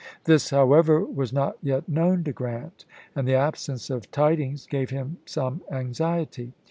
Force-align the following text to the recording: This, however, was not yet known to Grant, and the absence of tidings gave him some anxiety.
This, 0.23 0.49
however, 0.49 1.05
was 1.05 1.31
not 1.31 1.59
yet 1.61 1.87
known 1.87 2.23
to 2.23 2.31
Grant, 2.31 2.85
and 3.15 3.27
the 3.27 3.35
absence 3.35 3.91
of 3.91 4.09
tidings 4.09 4.65
gave 4.65 4.89
him 4.89 5.17
some 5.27 5.61
anxiety. 5.69 6.53